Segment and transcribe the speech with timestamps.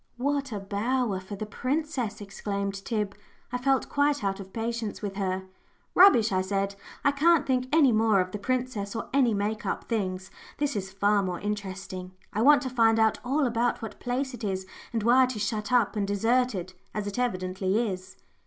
[0.17, 3.13] "What a bower for the princess!" exclaimed Tib.
[3.51, 5.43] I felt quite out of patience with her.
[5.93, 6.73] "Rubbish!" I said,
[7.05, 10.31] "I can't think any more of the princess or any make up things.
[10.57, 12.13] This is far more interesting.
[12.33, 15.43] I want to find out all about what place it is, and why it is
[15.43, 18.15] shut up and deserted, as it evidently is."